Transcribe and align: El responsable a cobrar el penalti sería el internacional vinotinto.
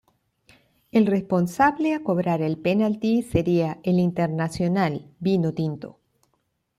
El 0.91 1.05
responsable 1.05 1.93
a 1.93 2.01
cobrar 2.01 2.41
el 2.41 2.57
penalti 2.57 3.21
sería 3.21 3.79
el 3.83 3.99
internacional 3.99 5.13
vinotinto. 5.19 5.99